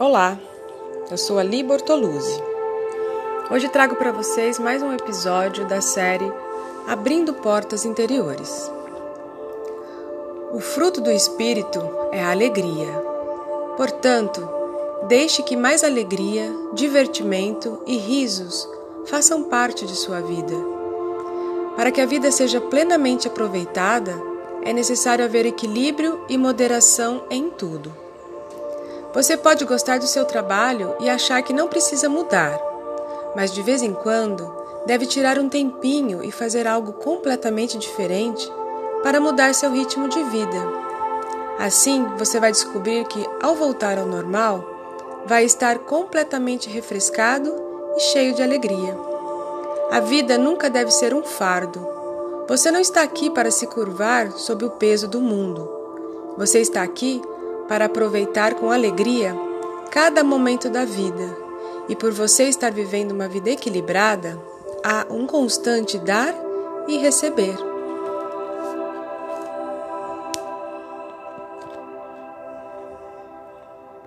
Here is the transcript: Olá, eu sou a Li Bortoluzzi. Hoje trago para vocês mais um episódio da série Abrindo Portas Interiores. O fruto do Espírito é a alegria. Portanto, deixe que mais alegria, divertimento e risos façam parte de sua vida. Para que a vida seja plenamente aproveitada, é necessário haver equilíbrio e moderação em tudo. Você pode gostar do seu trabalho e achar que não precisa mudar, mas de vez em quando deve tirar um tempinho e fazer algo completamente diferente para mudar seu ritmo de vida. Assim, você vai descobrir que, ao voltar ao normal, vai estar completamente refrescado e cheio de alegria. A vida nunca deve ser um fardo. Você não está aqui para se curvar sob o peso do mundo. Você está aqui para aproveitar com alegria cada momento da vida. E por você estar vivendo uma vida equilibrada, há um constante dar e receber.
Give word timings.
Olá, 0.00 0.38
eu 1.10 1.18
sou 1.18 1.40
a 1.40 1.42
Li 1.42 1.60
Bortoluzzi. 1.60 2.40
Hoje 3.50 3.68
trago 3.68 3.96
para 3.96 4.12
vocês 4.12 4.56
mais 4.56 4.80
um 4.80 4.92
episódio 4.92 5.66
da 5.66 5.80
série 5.80 6.32
Abrindo 6.86 7.34
Portas 7.34 7.84
Interiores. 7.84 8.70
O 10.52 10.60
fruto 10.60 11.00
do 11.00 11.10
Espírito 11.10 11.80
é 12.12 12.22
a 12.22 12.30
alegria. 12.30 12.92
Portanto, 13.76 14.48
deixe 15.08 15.42
que 15.42 15.56
mais 15.56 15.82
alegria, 15.82 16.48
divertimento 16.74 17.82
e 17.84 17.96
risos 17.96 18.68
façam 19.06 19.42
parte 19.42 19.84
de 19.84 19.96
sua 19.96 20.20
vida. 20.20 20.54
Para 21.74 21.90
que 21.90 22.00
a 22.00 22.06
vida 22.06 22.30
seja 22.30 22.60
plenamente 22.60 23.26
aproveitada, 23.26 24.14
é 24.62 24.72
necessário 24.72 25.24
haver 25.24 25.44
equilíbrio 25.44 26.24
e 26.28 26.38
moderação 26.38 27.24
em 27.28 27.50
tudo. 27.50 28.07
Você 29.18 29.36
pode 29.36 29.64
gostar 29.64 29.98
do 29.98 30.06
seu 30.06 30.24
trabalho 30.24 30.94
e 31.00 31.10
achar 31.10 31.42
que 31.42 31.52
não 31.52 31.66
precisa 31.66 32.08
mudar, 32.08 32.56
mas 33.34 33.52
de 33.52 33.60
vez 33.62 33.82
em 33.82 33.92
quando 33.92 34.48
deve 34.86 35.06
tirar 35.06 35.40
um 35.40 35.48
tempinho 35.48 36.22
e 36.22 36.30
fazer 36.30 36.68
algo 36.68 36.92
completamente 36.92 37.76
diferente 37.76 38.48
para 39.02 39.20
mudar 39.20 39.56
seu 39.56 39.72
ritmo 39.72 40.08
de 40.08 40.22
vida. 40.22 40.64
Assim, 41.58 42.06
você 42.16 42.38
vai 42.38 42.52
descobrir 42.52 43.04
que, 43.06 43.26
ao 43.42 43.56
voltar 43.56 43.98
ao 43.98 44.06
normal, 44.06 44.64
vai 45.26 45.44
estar 45.44 45.80
completamente 45.80 46.70
refrescado 46.70 47.52
e 47.96 48.00
cheio 48.00 48.36
de 48.36 48.42
alegria. 48.44 48.96
A 49.90 49.98
vida 49.98 50.38
nunca 50.38 50.70
deve 50.70 50.92
ser 50.92 51.12
um 51.12 51.24
fardo. 51.24 51.84
Você 52.46 52.70
não 52.70 52.78
está 52.78 53.02
aqui 53.02 53.30
para 53.30 53.50
se 53.50 53.66
curvar 53.66 54.30
sob 54.30 54.64
o 54.64 54.70
peso 54.70 55.08
do 55.08 55.20
mundo. 55.20 55.68
Você 56.36 56.60
está 56.60 56.84
aqui 56.84 57.20
para 57.68 57.84
aproveitar 57.84 58.54
com 58.54 58.70
alegria 58.70 59.36
cada 59.90 60.24
momento 60.24 60.70
da 60.70 60.84
vida. 60.84 61.36
E 61.88 61.94
por 61.94 62.12
você 62.12 62.44
estar 62.44 62.72
vivendo 62.72 63.12
uma 63.12 63.28
vida 63.28 63.50
equilibrada, 63.50 64.38
há 64.84 65.06
um 65.10 65.26
constante 65.26 65.98
dar 65.98 66.34
e 66.86 66.96
receber. 66.96 67.67